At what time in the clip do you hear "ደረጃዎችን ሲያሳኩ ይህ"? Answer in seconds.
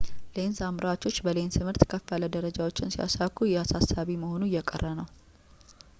2.35-3.61